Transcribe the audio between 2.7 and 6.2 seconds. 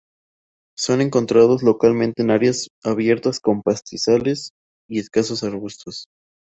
abiertas con pastizales y escasos arbustos.